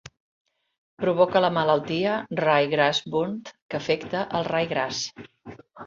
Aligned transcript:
Provoca 1.03 1.41
la 1.45 1.51
malaltia 1.59 2.15
"Ryegrass 2.41 3.05
bunt", 3.17 3.39
que 3.55 3.81
afecta 3.85 4.27
el 4.41 4.53
raigràs. 4.53 5.09